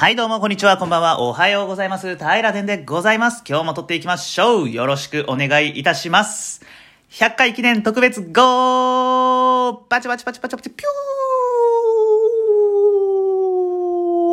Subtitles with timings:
[0.00, 2.14] はい、どうも、こんにちは、こんばんは、おはようございます。
[2.16, 3.42] 平田でございます。
[3.44, 4.70] 今日も撮っていきましょう。
[4.70, 6.64] よろしくお願いいたします。
[7.10, 9.84] 100回記念特別 GO!
[9.88, 10.84] バチバチバチバチバチ、ピ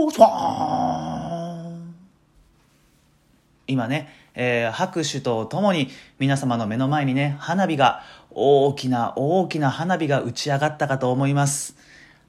[0.03, 1.95] ュースワーン
[3.65, 5.89] 今ね、えー拍手とともに
[6.19, 11.75] 皆様の目の前にね、花火が、大きな大きな花火が打ち上がったかと思います。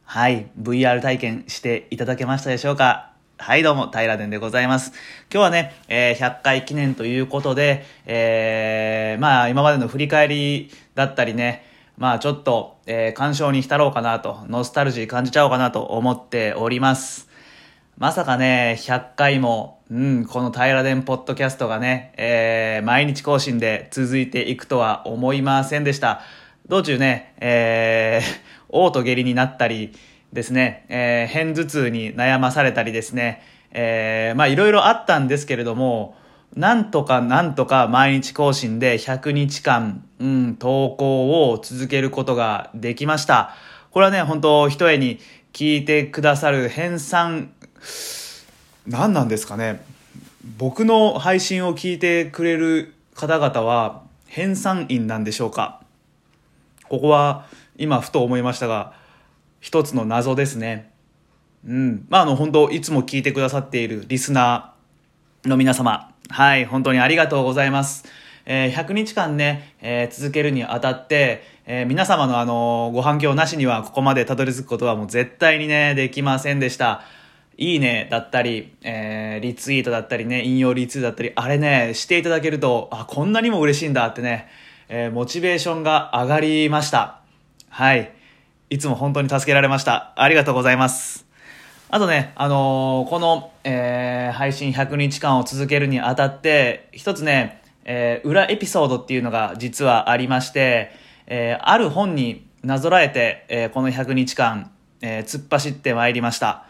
[0.05, 4.93] はい、VR 体験していただけましたでしょうかはい、どうも、平田でございます。
[5.31, 11.63] 今日はね、えー100回記念ということで、えーまあ、今までの振り返りだったりね、
[11.99, 17.29] まあ、ちょっと、えー感傷に浸ろうかなと、ノスタルジー感じちゃおうかなと思っております。
[17.99, 26.23] まさかね、100回も、うん、この平田ポッドキャストがね、えー毎日更新で続いていくとは思いませんでした。
[26.69, 29.93] 道中ね、えー、 嘔吐下痢になったり
[30.33, 36.17] ですね、えー、偏頭痛に悩まされたりですね、えーまあいろいろあったんですけれども、
[36.55, 43.55] なんとかなんとか毎日更新で100日間、うん、投稿を続けることができました。
[43.91, 45.21] これはね、本当一重に
[45.53, 47.49] 聞いてくださる編纂、
[48.87, 49.85] 何なんですかね。
[50.59, 55.81] 僕の配信を聞いてくれる方々は編纂員なんでしょうか
[56.89, 57.47] ここは
[57.77, 58.93] 今ふと思いましたが、
[59.67, 60.93] 一つの謎ですね。
[61.67, 62.07] うん。
[62.09, 68.05] まあ、あの、本当いつも聞いてくださっているリスナーの皆様、はい、本当にありがとうございます。
[68.45, 77.03] えー100日間ね、えー続けるにあたって、えー皆様のあのご反響なしにはここまでたどり着くことはもう絶対にね、できませんでした。
[77.57, 84.47] いいねだったり、えーリツイートだったりね、引用リツイートだったり、あれね、していただけると、あ、こんなにも嬉しいんだってね、
[84.89, 87.19] えーモチベーションが上がりました。
[87.69, 88.13] はい。
[88.69, 90.13] いつも本当に助けられました。
[90.17, 91.25] ありがとうございます。
[91.89, 100.91] あとね、あのーこの、えー配信100日間を続けるにあたって、一つね、えー裏エピソードっていうのが実はありまして、
[101.29, 106.65] えーある本になぞらえて、えーこの100日間、えー突っ走ってまいりました。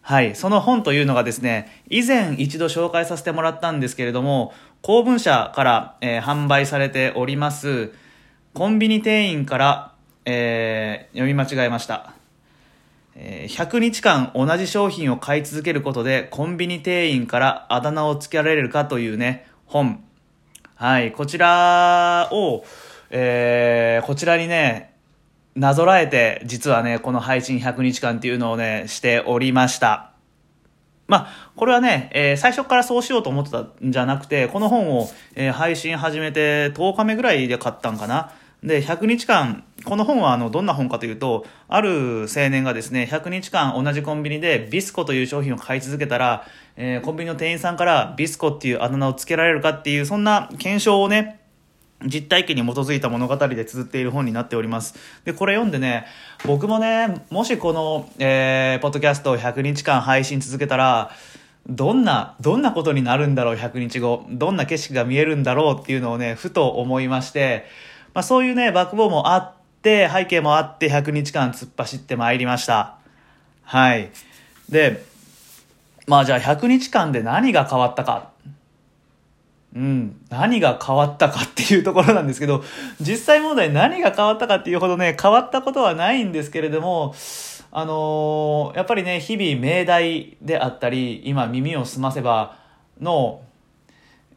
[0.00, 0.34] はい。
[0.34, 7.92] その本というのがですね、以前一度紹介させてもらったんですけれども、公文社から、えー販売されております、
[8.54, 9.93] コンビニ店員から、
[10.26, 12.14] えー読み間違えました。
[13.16, 20.02] えー100日間同じ商品を買い続けることでコンビニ店員からあだ名をつけられるかというね、本。
[20.76, 22.64] はい、こちらを、
[23.10, 24.94] えーこちらにね、
[25.54, 30.10] なぞらえて、実はね、この配信100日間っていうのをね、しておりました。
[31.06, 38.32] まあ、これはね、えー最初からそうしようと思ってたんじゃなくて、この本を、えー配信始めて10日目ぐらいで買ったんかな。
[38.64, 51.40] で、100日間、この本はあの、どんな本かというと、ある青年がですね、100日間同じコンビニでビスコという商品を買い続けたら、えーコンビニの店員さんからビスコっていうあだ名をつけられるかっていう、そんな検証をね、
[52.06, 54.94] 実体験に基づいた物語で綴っている本になっております。
[55.24, 56.06] で、これ読んでね、
[56.46, 61.10] 僕もね、もしこの、えー、ポッドキャストを100日間配信続けたら、
[61.68, 64.26] どんな、どんなことになるんだろう、100日後。
[64.30, 67.66] どんな景色が見えるんだろうっていうのをね、ふと思いまして、
[68.14, 69.52] まあそういうね、バックボーンもあっ
[69.82, 72.96] て、背景もあって、100日間突っ走ってまいりました。
[73.64, 74.10] はい。
[74.68, 75.04] で、
[76.06, 78.30] まあじゃあ100日間で何が変わったか。
[79.74, 82.62] うん、何が変わったかっていうところなんですけど、
[83.00, 87.14] 実際問題何が変わったかっていうほどね、変わったことはないんですけれども、
[87.72, 92.56] あのーやっぱりね、日々命題であったり、今耳を澄ませば
[93.00, 93.42] の、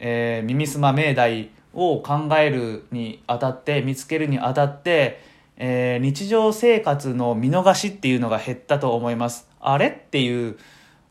[0.00, 5.22] えー耳すま命題を考えるにあたって、見つけるにあたって、
[5.56, 9.48] えー日常生活の見逃しっていうのが減ったと思います。
[9.60, 10.56] あれっていう、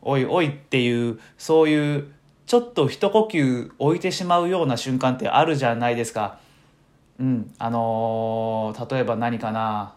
[0.02, 2.12] おいおいっていう、そういう、
[2.46, 6.38] ちょっと一呼吸置いてしまうような瞬間ってあるじゃないですか。
[7.18, 7.52] うん。
[7.58, 9.94] あのー例えば何かな。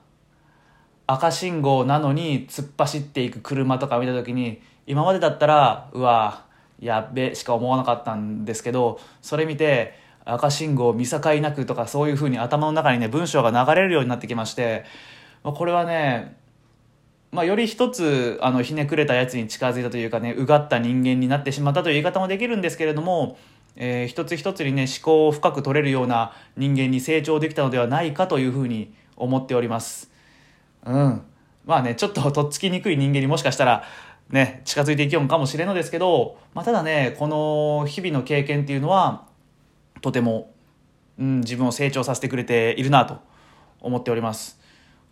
[1.07, 6.46] 赤信号なのに突っ走っていく車とか見た時に、今までだったら、うわ、
[6.79, 9.93] やっべしか思わなかったんですけど、それ見て、
[10.26, 14.85] 赤信号見境なくとかそういう風に頭の中にね、文章が流れるようになってきまして、
[15.44, 16.38] これはね、
[17.32, 23.38] まあ、より一つ、あの、ひねくれたやつに近づいたというかね、うがった人間になってしまったという言い方もできるんですけれども、
[23.78, 30.12] えー一つ一つにね、思考を深く取れるような人間に成長できたのではないかというふうに思っております。
[30.85, 31.22] うん。
[31.66, 33.85] まあね、ちょっととっつきにくい人間にもしかしたら、
[34.29, 39.30] ね、近づいていきようかもしれんのですけど、まあ、ただね、この日々の経験っていうのは、
[40.02, 40.53] とても、
[41.20, 43.20] うん、自分を成長させてくれているなと
[43.80, 44.59] 思っております。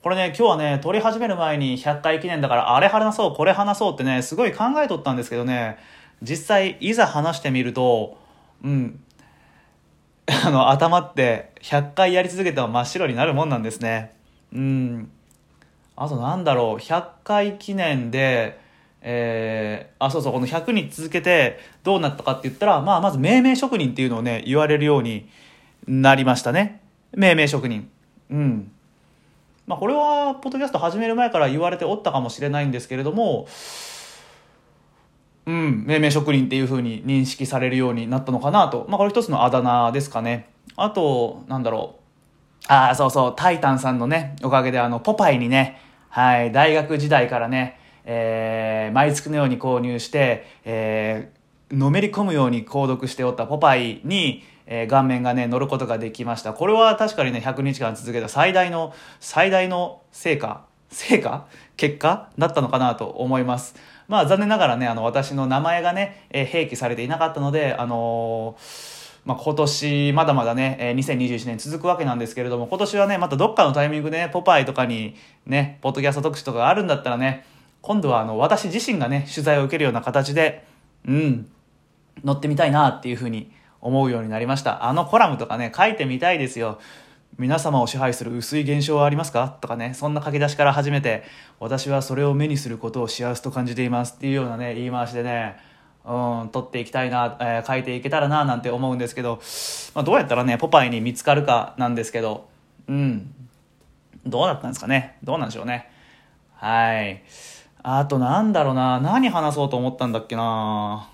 [0.01, 5.77] これね、今日はね、撮り始める前に100回記念だから、あれ話そう、これ話そうってね、すごい考えとったんですけどね、
[6.21, 8.17] 実際、いざ話してみると、
[8.63, 9.03] うん、
[10.45, 14.13] あの、頭って100回やり続けても真っ白になるもんなんですね。
[14.53, 15.11] うん。
[15.95, 18.59] あとなんだろう、100回記念で、
[19.01, 25.29] えー、あ、そうそう、この100日続けてどうなったかって言ったら、まあ、まず命名職人っていうのをね、言われるように
[25.87, 26.81] なりましたね。
[27.15, 27.89] 命名職人。
[28.29, 28.71] うん。
[29.67, 33.47] まあ、これは、ポッドキャスト始める前から言われておったかもしれないんですけれども、
[35.45, 38.85] うん、命名職人っていう風に認識されるようになったのかなと。
[38.89, 40.49] まあ、これ一つのあだ名ですかね。
[40.75, 42.65] あと、なんだろう。
[42.67, 56.53] ああ、そうそう、タイタンさんのね、おかげで、あの、ポパイにね、はい、大学時代からね、えー、毎月のように購入して、えー、のめり込むように購読しておったポパイに、えー、顔面がね、乗ることができました。
[56.53, 61.45] これは確かにね、100日間続けた最大の、最大の成果成果？
[61.77, 62.29] 結果？
[62.37, 63.75] だったのかなと思います。
[64.07, 77.45] まあ残念ながらね、あの私の名前がね、えー併記されていなかったので、あのーまあ、今年まだまだね、えー2021年続くわけなんですけれども、今年はね、またどっかのタイミングでね、ポパイとかにね、ポッドキャスト特集とかあるんだったらね、
[77.81, 80.65] 今度はあの私自身がね、取材を受けるような形で、
[81.07, 81.49] うん、
[82.23, 84.85] 乗ってみたいなっていうふうに思うようになりました。
[84.85, 86.79] あのコラムとかね、書いてみたいですよ。
[87.37, 89.57] 皆様を支配する薄い現象はありますか？
[89.61, 91.23] とかね、そんな書き出しから始めて、
[91.59, 95.55] 私はそれを目にすることを幸せと感じていますっていうようなね、言い回しでね、
[96.03, 99.39] うん、取っていきたいな、えー書いていけたらな、なんて思うんですけど、
[99.95, 102.49] まあ、どうやったらね、ポパイに見つかるかなんですけど、
[102.89, 103.33] うん、
[104.25, 105.17] どうだったんですかね？
[105.23, 105.89] どうなんでしょうね？
[106.55, 107.23] はい。
[107.97, 111.09] あとなんだろうな、何話そうと思ったんだっけな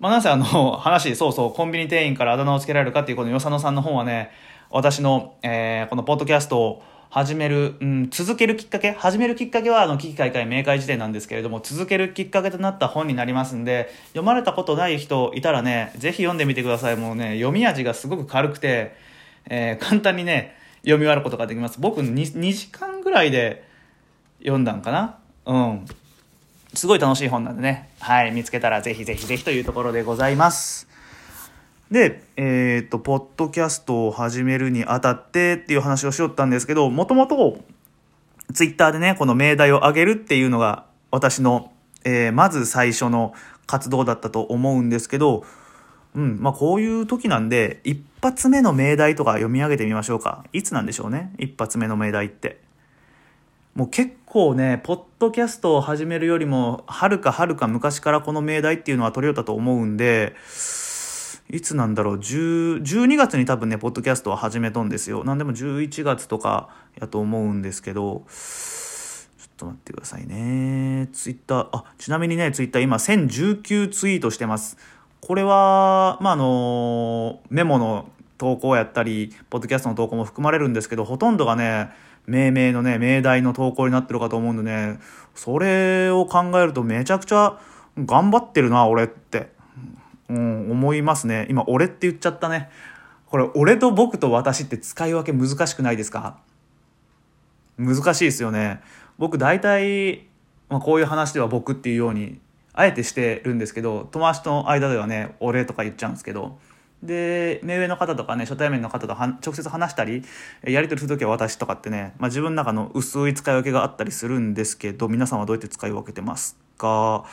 [0.00, 0.44] まあ、なんせあの、
[0.76, 4.32] 話、そうそう、コンビニ店員からあだ名をつけられるかっていうこの与謝野さんの本はね、
[4.70, 16.96] 私の、えーこのポッドキャストを始める、うん、続けるきっかけ、始めるきっかけは、あの、危機開会明快辞典なんですけれども、続けるきっかけとなった本になりますんで、読まれたことない人いたらね、ぜひ読んでみてください。
[16.96, 18.96] もうね、読み味がすごく軽くて、
[19.48, 21.80] えー簡単にね、読み終わることができます。
[21.80, 23.64] 僕2、2時間ぐらいで
[24.40, 25.86] 読んだんかなうん。
[26.74, 30.88] すごい楽しい本なんでね、はい、見つけたらぜひぜひぜひというところでございます。
[31.90, 37.60] で、えっ、と、ポッドキャストを始めるにあたってっていう話をしよったんですけど、もともと、
[38.52, 41.72] ツイッターでね、この命題を上げるっていうのが、私の、
[42.04, 43.34] えーまず最初の
[43.66, 45.44] 活動だったと思うんですけど、
[46.14, 50.44] うん、まあこういう時なんで、一発目の命題とか読み上げてみましょうか。
[50.52, 52.65] いつなんでしょうね、一発目の命題って。
[53.76, 60.34] もう結構ね、ポッドキャストを始めるよりも、はるかはるか昔からこの命題っていうのは取り寄ったと思うんで、
[61.50, 65.24] いつなんだろう、10 12月に多分ね、ポッドキャストは始めとんですよ。
[65.24, 71.10] なんでも11月とかやと思うんですけど、ちょっと待ってくださいね。
[71.12, 74.78] ツイッター、あ、ちなみにね、ツイッター今1019ツイートしてます。
[75.20, 78.08] これは、まあ、あの、メモの
[78.38, 81.90] 投稿やったり、ポッドキャストの投稿も含まれるんですけど、ほとんどがね、
[82.26, 84.98] 命名のね、命題の投稿になってるかと思うんでね、
[85.34, 87.58] それを考えるとめちゃくちゃ
[87.98, 89.54] 頑張ってるな、俺って。
[90.28, 91.46] うん、思いますね。
[91.48, 92.68] 今、俺って言っちゃったね。
[93.26, 96.38] これ、俺と僕と私って使い分け難しくないですか？
[97.78, 98.80] 難しいですよね。
[99.18, 100.26] 僕、大体、
[100.68, 102.40] まあ、こういう話では僕っていうように、
[102.72, 106.58] あえてしてるんですけど、友達との間ではね、俺とか言っちゃうんですけど、
[107.02, 110.22] で、目上の方とかね、初対面の方と直接話したり、
[110.62, 117.24] やり取りするときは私とかってね、まあ、自分の中の薄い使い分けがあったりするんですけど、皆さんはどうやって使い分けてますか？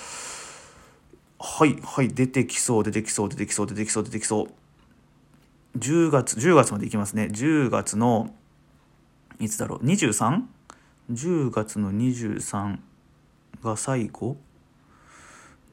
[1.40, 4.48] はい、はい、出てきそう、出てきそう、出てきそう、出てきそう、出てきそう。
[5.78, 7.30] 10月、10月までいきますね。
[7.32, 8.34] 10月の、
[9.40, 12.78] いつだろう、23?10 月の23
[13.64, 14.38] が最後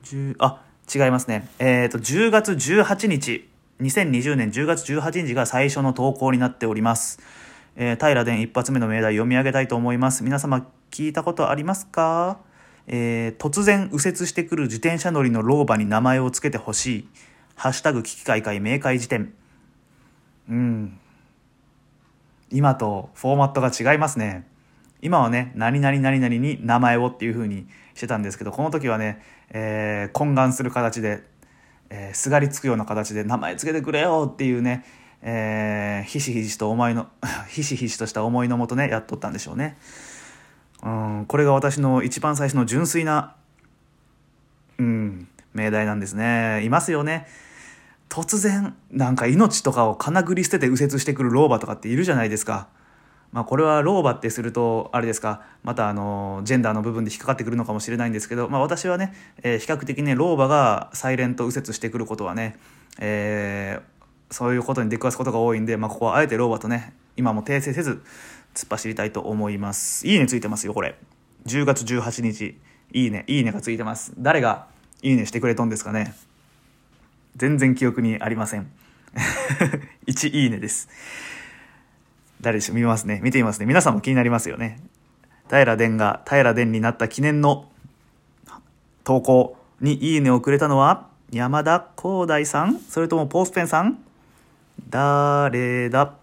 [0.04, 1.48] ？10あ、違いますね。
[1.58, 3.49] えっ、と、10月18日、
[3.80, 7.18] 2020年10月18日が最初の投稿になっております。
[7.76, 10.22] えー平殿一発目の命題読み上げたいと思います。
[10.22, 12.38] 皆様聞いたことありますか？
[12.86, 17.08] えー突然右折してくる自転車乗りの老婆に名前を付けてほしい。
[17.56, 19.32] ハッシュタグ危機開会明快辞典。
[20.48, 20.98] うん。
[22.50, 24.46] 今とフォーマットが違いますね。
[25.02, 31.22] 今はね、何々何々に名前をっていう風にしてたんですけど、この時はね、えー懇願する形で、
[31.90, 34.84] えーすがりつくような形で名前つけてくれよっていうね、
[35.22, 37.08] えーひしひしと思いの、
[37.48, 39.76] ひしひしとした思いのもとね、やっとったんでしょうね。
[40.82, 43.34] うん、これが私の一番最初の純粋な、
[44.78, 46.62] うん、命題なんですね。
[46.64, 47.26] いますよね。
[48.08, 52.68] 突然、なんか命とかをかなぐり捨てて右折してくる老婆とかっているじゃないですか。
[53.32, 62.58] まあ、これは老婆ってするとあれですかまたあのジェンダーの部分で引っかかってくるのかもしれないんですけど、まあ、私はね、えー、比較的ね老婆がサイレント右折してくることはね、
[62.98, 68.02] えー、そういうことに出くわすことが多いんで、まあ、ここはあえて老婆とね今も訂正せず
[68.54, 70.06] 突っ走りたいと思います。
[70.06, 70.96] いいねついてますよこれ。
[71.46, 72.58] 10月18日。
[72.92, 73.24] いいね。
[73.28, 74.12] いいねがついてます。
[74.18, 74.66] 誰が
[75.02, 76.14] いいねしてくれとんですかね。
[77.36, 78.70] 全然記憶にありません。
[80.06, 80.88] 1いいねです。
[82.40, 83.20] 誰でしょう見ますね。
[83.22, 83.66] 見てみますね。
[83.66, 84.80] 皆さんも気になりますよね。
[85.48, 87.68] 平殿が平殿になった記念の
[89.04, 92.78] 投稿にいいねをくれたのは山田光大さん？
[92.78, 93.98] それともポースペンさん？
[94.88, 96.14] 誰だ？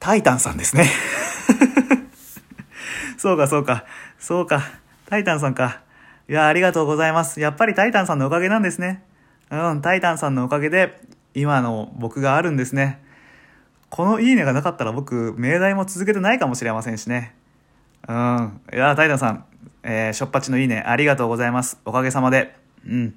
[0.00, 0.90] タイタンさんですね。
[3.18, 3.84] そうかそうか。
[4.18, 4.62] そうか。
[5.06, 5.80] タイタンさんか。
[6.28, 7.40] いやありがとうございます。
[7.40, 9.02] やっぱりタイタンさんのおかげなんですね。
[9.50, 11.00] うんタイタンさんのおかげで
[11.34, 13.00] 今の僕があるんですね。
[13.90, 17.34] このいいねがなかったら僕、命題も続けてないかもしれませんしね。
[18.06, 18.60] うん。
[18.72, 19.44] いや、タイタンさん、
[19.82, 21.78] えー、しょっぱちのいいね、ありがとうございます。
[21.84, 22.54] おかげさまで。
[22.86, 23.14] うん。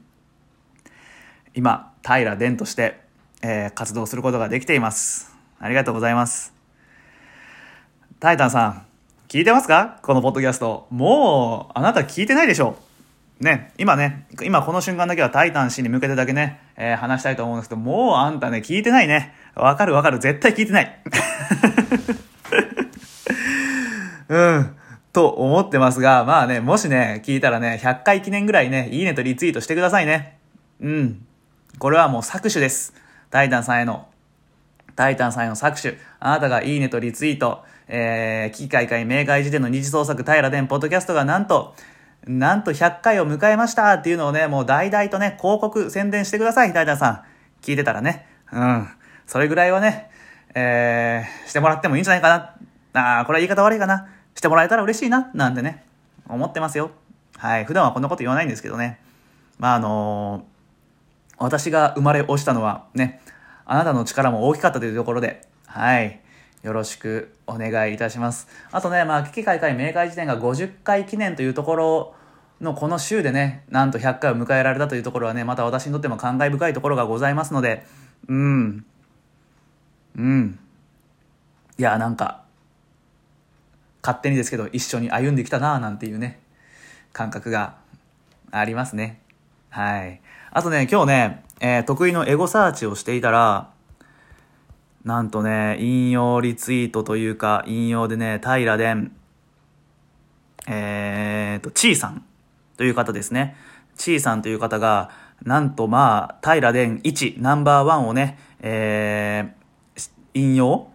[1.53, 3.01] 今、平殿として、
[3.41, 5.35] えー、活動することができています。
[5.59, 6.53] ありがとうございます。
[8.19, 8.85] タイタンさん、
[9.27, 9.99] 聞いてますか？
[10.03, 10.87] このポッドキャスト。
[10.89, 12.77] もう、あなた聞いてないでしょ
[13.41, 19.33] ね、今ね、今この瞬間だけはタイタン氏に向けてだけね、えー、話したいと思うんですけど、もうあんたね、聞いてないね。
[19.55, 20.19] わかるわかる。
[20.19, 21.01] 絶対聞いてない。
[24.29, 24.75] うん。
[25.11, 30.37] と思ってますが、まあね、もしね、聞いたらね、100回記念ぐらいね、いいねとリツイートしてくださいね。
[30.79, 31.25] うん。
[31.79, 32.93] これはもう搾取です。
[33.31, 34.07] タイタンさんへの。
[34.95, 35.97] タイタンさんへの搾取。
[36.19, 37.65] あなたがいいねとリツイート。
[37.93, 41.75] えー、機械会明快時点の二次創作平殿ポッドキャストがなんと、
[42.27, 47.21] なんと100回を迎えましたっていうのをね、もう大々とね、広告宣伝してください、大田さん。
[47.61, 48.27] 聞いてたらね。
[48.51, 48.87] うん。
[49.25, 50.11] それぐらいはね、
[50.53, 52.29] えー、してもらってもいいんじゃないか
[52.93, 53.01] な。
[53.01, 54.07] ああ、これは言い方悪いかな。
[54.35, 55.83] してもらえたら嬉しいな、なんてね、
[56.27, 56.91] 思ってますよ。
[57.37, 57.65] はい。
[57.65, 58.99] 普段はこんなこと言わないんですけどね。
[59.57, 63.21] まあ、あのー、私が生まれ落ちたのはね、
[63.65, 66.19] あなたの力も大きかったというところで、はい。
[66.63, 68.47] よろしくお願いいたします。
[68.71, 72.15] あとね、まあ、危機開会明快時点が50回記念というところ
[72.61, 77.85] のこの週でね、なんと100回を迎えられたというところはね、また私にとっても感慨深いところがございますので、
[78.27, 78.85] うん。
[80.17, 80.59] うん。
[81.79, 82.43] いや、なんか、
[84.03, 86.39] 勝手にですけど、一緒に歩んできたなぁなんていうね、
[87.13, 87.75] 感覚が
[88.51, 89.19] ありますね。
[89.69, 90.21] はい。
[90.51, 93.70] あとね、今日ね、えー、得意のエゴサーチをしていたら、
[95.03, 99.09] なんとね、引用リツイートというか、引用でね、平殿、
[100.67, 102.23] えーと、ちーさん
[102.77, 103.55] という方ですね。
[103.95, 105.09] ちーさんという方が、
[105.43, 110.87] なんとまあ、平殿1、ナンバーワンをね、えー、引用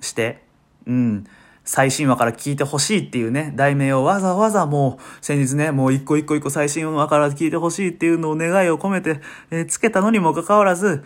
[0.00, 0.42] して、
[0.86, 1.24] うん、
[1.64, 11.04] 最新話から聞いてほしいっていうね、題名をわざわざもう、先日ね、もう一個一個一個最新話から聞いてほしいっていうのを願いを込めて、えー、つけたのにもかかわらず、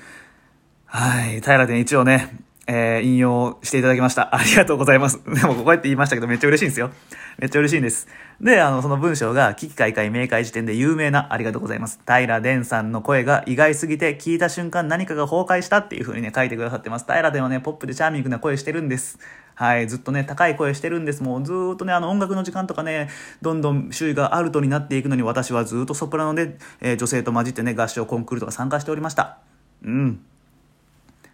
[0.93, 1.41] はい。
[1.41, 4.35] 平殿一応ね、えー、引用していただきました。
[4.35, 5.21] ありがとうございます。
[5.33, 6.91] でも、こうやって言いましたけど、めっちゃ嬉しいんですよ。
[7.39, 8.09] めっちゃ嬉しいんです。
[8.41, 12.01] で、あの、その文章が、危機開会明快時点で有名な、ありがとうございます。
[12.05, 17.05] 平殿さんの声が意外すぎて、聞いた瞬間何かが崩壊したっていう風にね、書いてくださってます。
[17.07, 19.21] 平殿はね、ポップでチャーミングな声してるんです。
[19.55, 21.23] はい、ずっとね、高い声してるんです。
[21.23, 23.11] もうずっとね、あの音楽の時間とかね、
[23.43, 29.39] どんどん周囲がアルトになっていくのに、私はずっとソプラノで、えー、女性と混じってね、合唱コンクールとか参加しておりました。
[29.85, 30.21] うん。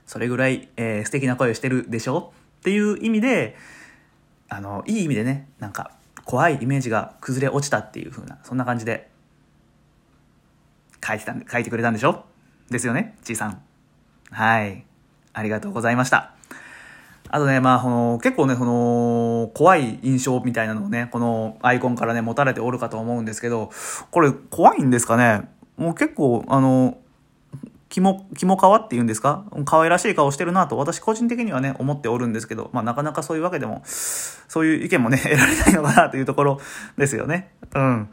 [0.07, 2.33] それぐらい、えー、素敵な声をしてるでしょ？
[2.61, 3.57] っていう意味で、
[4.49, 5.91] あの、いい意味でね、なんか、
[6.25, 9.11] 怖いイメージが崩れ落ちたっていう風な、そんな感じで、
[11.07, 12.25] 書いてたんで、書いてくれたんでしょ？
[12.71, 13.61] ですよね、ちいさん。
[14.31, 14.85] はい。
[15.33, 16.33] ありがとうございました。
[17.29, 23.71] あとね、まあ、この、結構ね、この、怖い印象みたいなのをね、このアイコンからね、持たれておるかと思うんですけど、
[24.11, 25.49] これ、怖いんですかね？
[25.77, 26.99] もう結構、あの、
[27.89, 29.45] キモ、キモ皮っていうんですか？
[29.65, 36.61] 可愛らしい顔してるなと私個人的にはね、思っておるんですけど、まあなかなかそういうわけでも、そういう意見もね、 得られないのかなというところ
[36.99, 37.51] ですよね。
[37.75, 38.09] うん。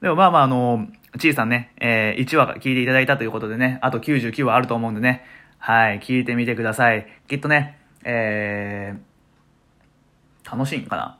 [0.00, 0.86] でもまあまああの、
[1.18, 5.24] ちいさんね、えー、1話聞いていただいたということでね、あと99話あると思うんでね、
[5.58, 7.06] はい、聞いてみてください。
[7.28, 11.18] きっとね、えー、楽しいんかな。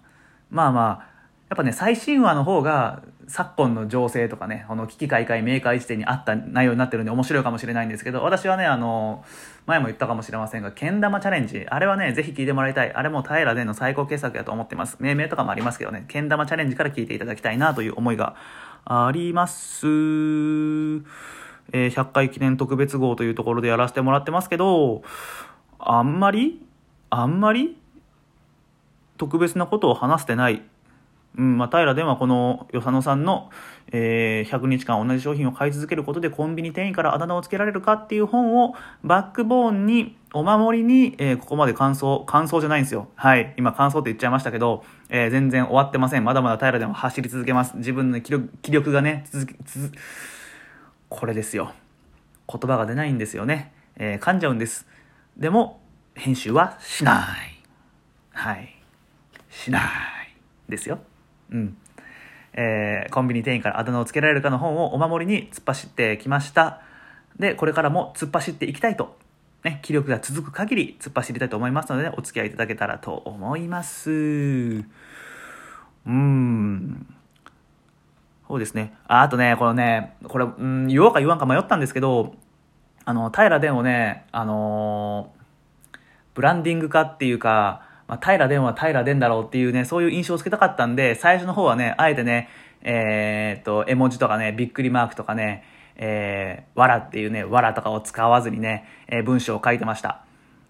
[0.51, 1.11] まあまあ、
[1.49, 9.25] やっぱね、最新話の方が、昨今の情勢とかね、この危機開会明快時点にあった内容になってるんで面白いかもしれないんですけど、私はね、あの、
[9.67, 12.93] 前も言ったかもしれませんが、けん玉チャレンジ、あれはね、ぜひ聞いてもらいたい。
[12.93, 14.97] あれも平殿の最高傑作やと思ってます。
[14.99, 18.35] 命名とかもありますけどね、けん玉チャレンジから聞いていただきたいなという思いが
[18.85, 19.87] あります。
[19.87, 21.01] えー、
[21.73, 25.03] 100回記念特別号というところでやらせてもらってますけど、
[25.79, 26.61] あんまり
[27.11, 27.77] あんまり
[29.19, 30.63] 特別なことを話してない。
[31.39, 33.51] うんまあ、平ではこの与謝野さんの、
[33.93, 43.09] えー、100日間同じ商品を買い続けることでコンビニ店員からあだ名をつけられるかっていう本をバックボーンにお守りに、えー、ここまで感想、感想じゃないんですよ。
[43.15, 43.55] はい。
[43.57, 46.25] 今感想って言っちゃいましたけど、えー、全然終わってません。
[46.25, 47.77] まだまだ平でも走り続けます。
[47.77, 49.93] 自分の気力気力がね、続き、続、
[51.09, 51.73] これですよ。
[52.49, 53.73] 言葉が出ないんですよね。
[53.97, 54.87] えー、噛んじゃうんです。
[55.37, 55.81] でも、
[56.15, 57.63] 編集はしない。
[58.33, 58.77] はい。
[59.49, 59.83] しない。
[60.69, 61.01] ですよ。
[61.51, 61.77] うん。
[62.53, 66.81] えー、コンビニ店員からあだ名をつけられるかの本をお守りに突っ走ってきました。
[67.39, 69.17] で、これからも突っ走っていきたいと、
[69.65, 74.11] ね、気力が続く限り突っ走りたいと思いますので、ね、お付き合いいただけたらと思います。
[74.11, 77.07] うーん。
[78.49, 78.95] そうですね。
[79.07, 82.35] ああとね、このね、これ、うん、言おうか言わんか迷ったんですけど、
[83.05, 85.99] あの、平殿をね、あのー、
[86.35, 92.49] ブランディング化っていうか、まあ、平殿は平殿だろうっていうね、そういう印象をつけたかったんで、最初の方はね、あえてね、
[92.83, 95.63] えー、っと、絵文字とかね、びっくりマークとかね、
[95.95, 100.25] えー、わらっていうね、わらとかを使わずにね、えー、文章を書いてました。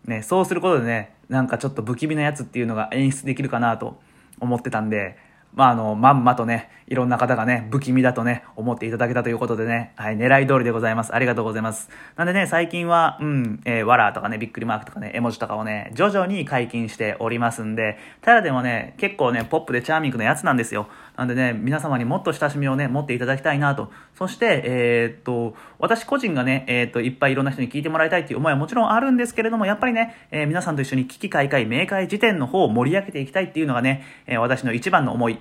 [0.04, 3.98] ね、そうすることでね、なんかちょっと不気味なやつっていうのが演出できるかなと
[4.38, 5.16] 思ってたんで、
[5.54, 11.14] まあ、あの、まんまとね、いろんな方がね、不気味だとね、思っていただけたということでね、はい、狙い通りでございます。
[11.14, 11.88] ありがとうございます。
[12.16, 20.88] なんでね、最近は、うん、えー、わらとかね、びっくりマークとかね、絵文字とかをね、徐々に解禁しておりますんで、ただでもね、結構ね、ポップでチャーミングなやつなんですよ。
[21.20, 23.92] なんでね、皆様にもっと親しみをね、持っていただきたいなと。
[24.16, 35.38] そして、えー、っと、私個人がね、えー、っと、いっぱいいろんな人に聞いてもらいたいっていう思いはもちろんあるんですけれども、やっぱりね、えー、皆さんと一緒に危機開会、明快辞典の方を盛り上げていきたいっていうのがね、え私の一番の思い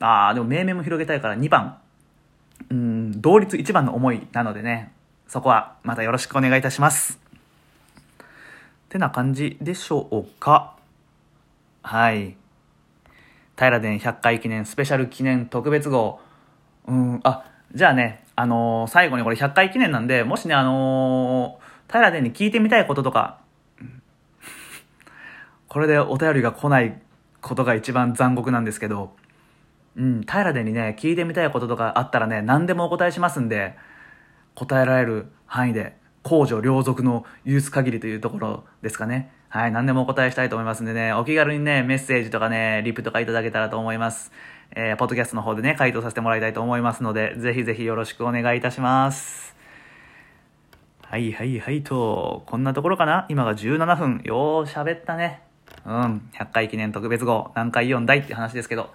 [0.00, 1.76] ああ、でも命名も広げたいから2番。
[2.70, 4.92] うん、同率1番の思いなのでね、
[5.28, 7.20] そこはまたよろしくお願いいたします。
[8.16, 10.74] ってな感じでしょうか。
[11.82, 12.34] はい。
[13.56, 16.20] 平殿100回記念スペシャル記念特別号。
[16.86, 17.44] うん、あ、
[17.74, 23.40] じゃあね、あのー、最後にこれ100回記念なんで、もしね、あのー、平殿に聞いてみたいこととか、
[25.68, 27.00] これでお便りが来ない
[27.40, 29.14] ことが一番残酷なんですけど、
[29.96, 33.76] うん、平でにね、聞いてみたいこととかあったらね、何でもお答えしますんで、
[34.54, 39.32] 答えられる範囲で、公序良俗のユース限りというところですかね。
[39.54, 44.32] はい、何でもお答えしたいと思いますんでね、お気軽にね、メッセージとかね、リプとかいただけたらと思います。
[44.74, 49.54] えー、ポッドキャストの方でね、回答させてもらいたいと思いますので、ぜひぜひよろしくお願いいたします。
[51.02, 53.26] はいはいはいと、こんなところかな？
[53.28, 54.22] 今が17分。
[54.24, 55.42] よう喋ったね。
[55.84, 58.20] うん、100回記念特別号、何回読んだい？
[58.20, 58.94] って話ですけど、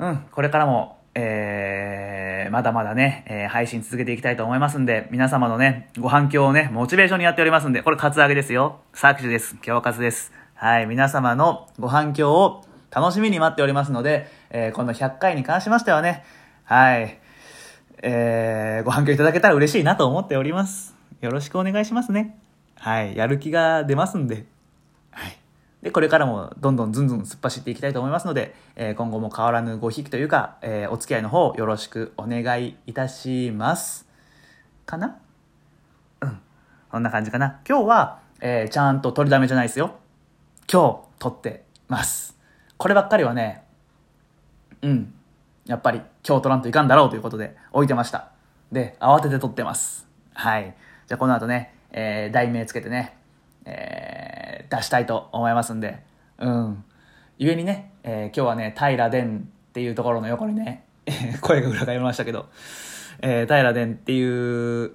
[0.00, 8.78] うん、これからも、えー、まだまだね、えー、配信続けていきたいと思いますんで、皆様のね、ご反響をね、モチベーションにやっておりますんで、これカツアゲですよ。
[8.92, 9.56] サークジュです。
[9.66, 10.32] 今日カツです。
[10.54, 16.24] はい、皆様のご反響を楽しみに待っておりますので、えー、この100回に関しましてはね、
[16.62, 17.18] はい、
[18.02, 20.94] えー、ご反響いただけたら嬉しいなと思っております。
[21.20, 22.38] よろしくお願いしますね。
[22.76, 24.44] はい、やる気が出ますんで。
[25.82, 34.08] で、これからもどんどんずんずん突っ走っていきたいと思いますので、えー、今後も変わらぬごひきというか、えー、お付き合いの方よろしくお願いいたします。
[34.86, 35.18] かな？
[36.20, 36.40] うん。
[36.90, 37.60] こんな感じかな。
[37.68, 39.96] 今日は、えー、ちゃんと取りだめじゃないですよ。
[40.72, 42.36] 今日、撮ってます。
[42.76, 43.64] こればっかりはね、
[44.82, 45.14] うん。
[45.66, 48.30] やっぱり今日撮らんといかんだろうということで置いてました。
[48.72, 50.08] で、慌てて撮ってます。
[50.32, 50.74] はい。
[51.06, 53.17] じゃあこの後ね、えー、題名つけてね、
[53.68, 54.08] えー
[54.68, 56.02] 出したいと思いますんで、
[56.38, 56.84] うん。
[57.38, 59.40] 故にね、えー、今日はね、平殿っ
[59.72, 60.84] ていうところの横にね、
[61.40, 62.46] 声が裏返りましたけど、
[63.20, 64.92] えー、平殿っていう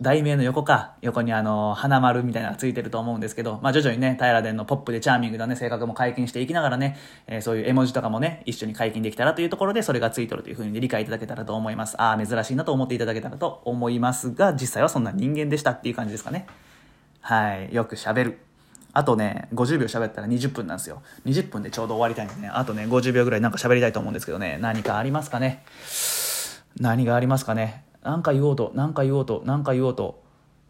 [0.00, 6.96] 題名の横か、横にあの、花丸みたいなのがついてると思うんですけど、まあ徐々にね、平殿のポップでチャーミングなね、性格も解禁していきながらね、
[7.26, 12.00] えー、そういう絵文字とかもね、一緒に解禁できたらというところで、それがついてるというふうに理解いただけたらと思います。
[12.00, 16.46] ああ、珍しいなと思っていただけたらと思いますが、実際はそんな人間でしたっていう感じですかね。
[17.22, 17.74] はい。
[17.74, 18.38] よく喋る。
[18.92, 21.02] あとね、50秒喋ったら20分なんですよ。
[21.24, 25.64] 20分でちょうど終わりたいんでね、あとね、50秒ぐらいなんか喋りたいと思うんですけどね、何かありますかね？
[26.78, 27.84] 何がありますかね？
[28.02, 30.20] 何か言おうと、何か言おうと、何か言おうと。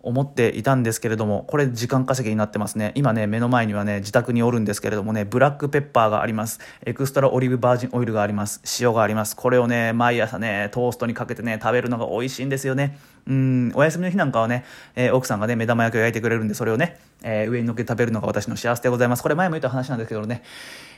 [0.04, 14.64] 思っていたんですけれどもこれ時間稼ぎになってますね今ね目の前にはね自宅におるんですけれどもねブラックペッパーがありますエクストラオリーブバージンオイルがあります塩がありますこれをね毎朝ねトーストにかけてね食べるのが美味しいんですよねうんお休みの日なんかはね、
[14.96, 20.42] えー、奥さんがね目玉焼きを焼いてくれるんでそれをね、えー、上に乗っけて食べるのが私の幸せでございますこれ前も言った話なんですけどね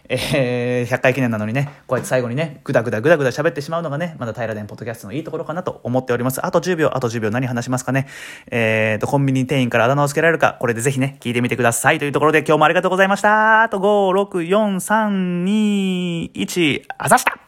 [0.07, 6.45] えー、100回記念なのにね、こうやって最後にね、ぐだぐだぐだぐだ喋ってしまうのがね、まだ平田ポッドキャストのいいところかなと思っております。
[6.45, 8.07] あと10秒、あと10秒何話しますかね。
[8.51, 11.99] ええ、と、コンビニ店員からあだ名をつけられるか、これでぜひね、聞いてみてください。
[11.99, 13.63] というところで今日もありがとうございました。
[13.63, 13.83] あと5、
[14.29, 17.44] 6、4、3、2、1、あざした